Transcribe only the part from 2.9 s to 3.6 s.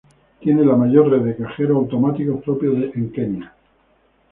en Kenia.